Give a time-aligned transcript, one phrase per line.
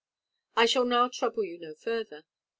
[0.55, 2.23] I shall now trouble you no further.